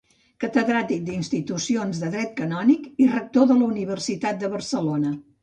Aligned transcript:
Catedràtic 0.43 1.03
d'Institucions 1.09 1.99
de 2.05 2.09
Dret 2.15 2.33
Canònic 2.41 2.89
i 3.05 3.11
rector 3.13 3.47
de 3.53 3.59
la 3.61 3.69
Universitat 3.69 4.43
de 4.47 4.53
Barcelona. 4.57 5.15